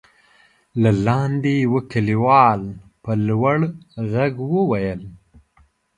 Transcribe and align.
له 0.81 0.91
لاندې 1.07 1.51
يوه 1.65 1.81
کليوال 1.91 2.61
په 3.03 3.11
لوړ 3.27 3.57
غږ 4.13 4.33
وويل: 4.53 5.01